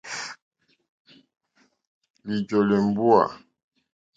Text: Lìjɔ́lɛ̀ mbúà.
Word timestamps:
Lìjɔ́lɛ̀ 2.27 2.79
mbúà. 2.87 3.23